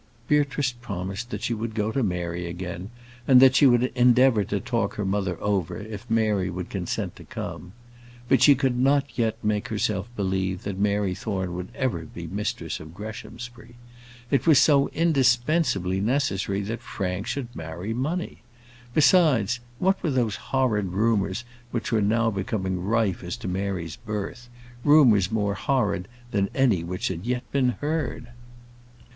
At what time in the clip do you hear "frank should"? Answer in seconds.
16.81-17.55